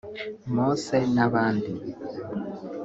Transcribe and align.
Mose 0.53 0.97
n’abandi 1.13 1.71